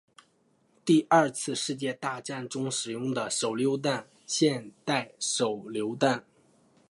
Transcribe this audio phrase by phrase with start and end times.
[0.83, 6.25] 第二次世界大战中使用的手榴弹现代手榴弹